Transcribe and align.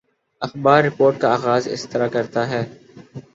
اخبار 0.41 0.83
رپورٹ 0.83 1.19
کا 1.19 1.33
آغاز 1.33 1.67
اس 1.67 1.87
طرح 1.89 2.07
کرتا 2.07 2.49
ہے 2.49 2.63